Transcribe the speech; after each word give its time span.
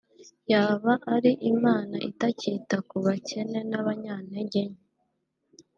yaba 0.51 0.93
ari 1.15 1.31
Imana 1.51 1.95
itakita 2.09 2.77
ku 2.89 2.97
bakene 3.05 3.59
n’abanyantege 3.69 4.61
nke 4.69 4.79